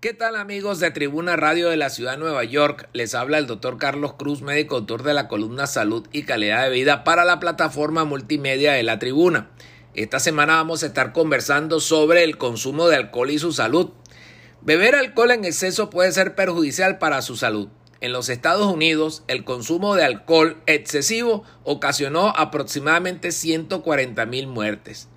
[0.00, 2.88] ¿Qué tal amigos de Tribuna Radio de la Ciudad de Nueva York?
[2.92, 6.70] Les habla el doctor Carlos Cruz, médico autor de la columna Salud y Calidad de
[6.70, 9.50] Vida para la plataforma multimedia de la Tribuna.
[9.94, 13.90] Esta semana vamos a estar conversando sobre el consumo de alcohol y su salud.
[14.60, 17.66] Beber alcohol en exceso puede ser perjudicial para su salud.
[18.00, 25.08] En los Estados Unidos, el consumo de alcohol excesivo ocasionó aproximadamente 140 mil muertes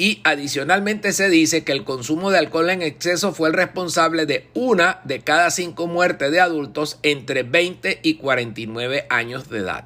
[0.00, 4.48] y adicionalmente se dice que el consumo de alcohol en exceso fue el responsable de
[4.54, 9.84] una de cada cinco muertes de adultos entre 20 y 49 años de edad.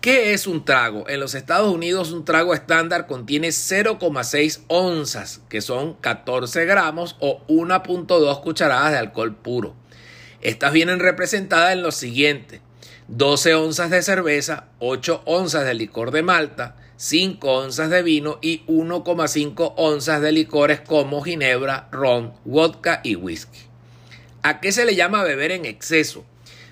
[0.00, 1.08] ¿Qué es un trago?
[1.08, 7.44] En los Estados Unidos un trago estándar contiene 0,6 onzas, que son 14 gramos o
[7.48, 9.74] 1.2 cucharadas de alcohol puro.
[10.42, 12.60] Estas vienen representadas en lo siguiente.
[13.08, 18.64] 12 onzas de cerveza, 8 onzas de licor de malta, 5 onzas de vino y
[18.66, 23.58] 1,5 onzas de licores como ginebra, ron, vodka y whisky.
[24.42, 26.24] ¿A qué se le llama beber en exceso?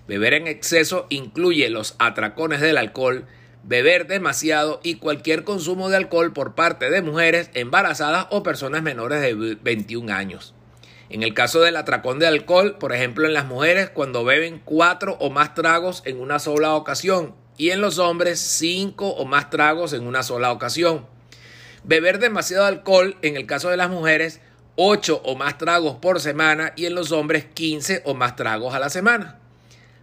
[0.06, 3.26] Beber en exceso incluye los atracones del alcohol,
[3.64, 9.20] beber demasiado y cualquier consumo de alcohol por parte de mujeres embarazadas o personas menores
[9.20, 10.54] de 21 años.
[11.08, 15.16] En el caso del atracón de alcohol, por ejemplo en las mujeres cuando beben cuatro
[15.20, 19.92] o más tragos en una sola ocasión y en los hombres cinco o más tragos
[19.92, 21.06] en una sola ocasión.
[21.84, 24.40] Beber demasiado alcohol en el caso de las mujeres
[24.76, 28.78] 8 o más tragos por semana y en los hombres 15 o más tragos a
[28.78, 29.38] la semana.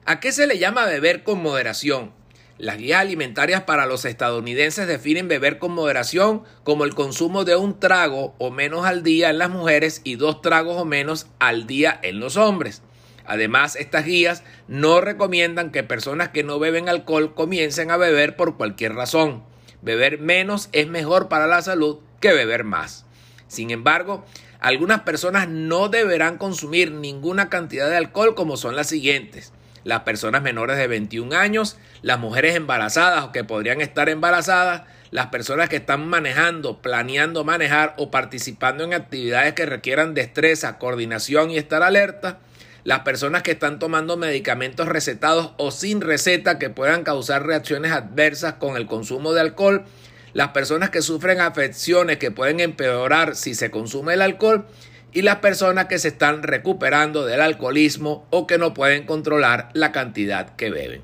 [0.05, 2.11] ¿A qué se le llama beber con moderación?
[2.59, 7.79] Las guías alimentarias para los estadounidenses definen beber con moderación como el consumo de un
[7.79, 11.97] trago o menos al día en las mujeres y dos tragos o menos al día
[12.03, 12.81] en los hombres.
[13.29, 18.57] Además, estas guías no recomiendan que personas que no beben alcohol comiencen a beber por
[18.57, 19.43] cualquier razón.
[19.81, 23.05] Beber menos es mejor para la salud que beber más.
[23.47, 24.25] Sin embargo,
[24.59, 30.41] algunas personas no deberán consumir ninguna cantidad de alcohol como son las siguientes las personas
[30.41, 35.77] menores de 21 años, las mujeres embarazadas o que podrían estar embarazadas, las personas que
[35.77, 42.39] están manejando, planeando manejar o participando en actividades que requieran destreza, coordinación y estar alerta,
[42.83, 48.53] las personas que están tomando medicamentos recetados o sin receta que puedan causar reacciones adversas
[48.53, 49.85] con el consumo de alcohol,
[50.33, 54.65] las personas que sufren afecciones que pueden empeorar si se consume el alcohol.
[55.11, 59.91] Y las personas que se están recuperando del alcoholismo o que no pueden controlar la
[59.91, 61.01] cantidad que beben.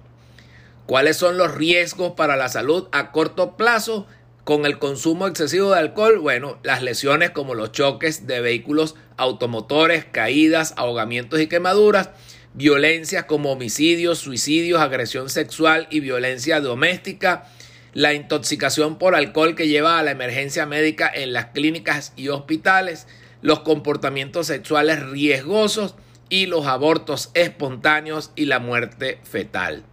[0.85, 4.06] ¿Cuáles son los riesgos para la salud a corto plazo
[4.46, 6.20] con el consumo excesivo de alcohol?
[6.20, 12.12] Bueno, las lesiones como los choques de vehículos automotores, caídas, ahogamientos y quemaduras,
[12.54, 17.48] violencias como homicidios, suicidios, agresión sexual y violencia doméstica,
[17.94, 23.08] la intoxicación por alcohol que lleva a la emergencia médica en las clínicas y hospitales,
[23.42, 25.96] los comportamientos sexuales riesgosos
[26.30, 29.84] y los abortos espontáneos y la muerte fetal.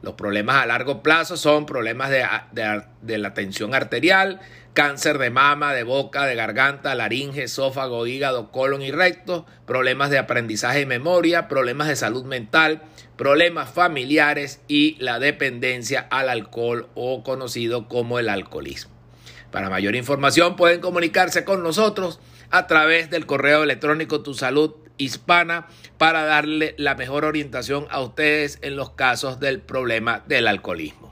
[0.00, 4.40] Los problemas a largo plazo son problemas de, la tensión arterial,
[4.72, 10.18] cáncer de mama, de boca, de garganta, laringe, esófago, hígado, colon y recto, problemas de
[10.18, 12.82] aprendizaje y memoria, problemas de salud mental,
[13.16, 18.92] problemas familiares y la dependencia al alcohol o conocido como el alcoholismo.
[19.50, 22.20] Para mayor información pueden comunicarse con nosotros
[22.50, 25.66] a través del correo electrónico Tu Salud Hispana
[25.96, 31.07] para darle la mejor orientación a ustedes en los casos del problema del alcoholismo.